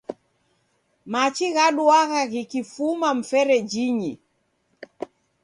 Machi 1.11 1.47
ghaduagha 1.55 2.21
ghikifuma 2.31 3.09
mferejinyi 3.17 4.11